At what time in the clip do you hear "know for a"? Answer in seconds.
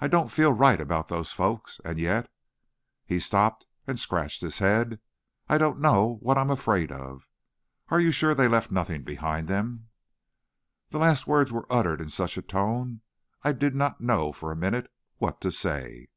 14.00-14.56